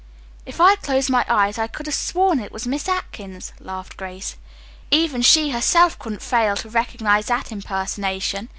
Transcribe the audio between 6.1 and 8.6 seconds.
fail to recognize that impersonation.